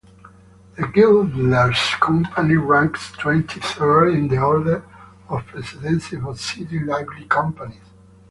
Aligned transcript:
The 0.77 0.87
Girdlers' 0.87 1.93
Company 1.99 2.55
ranks 2.55 3.11
twenty-third 3.11 4.11
in 4.15 4.29
the 4.29 4.39
order 4.41 4.83
of 5.29 5.45
precedence 5.45 6.11
of 6.13 6.41
City 6.41 6.79
Livery 6.79 7.25
Companies. 7.25 7.77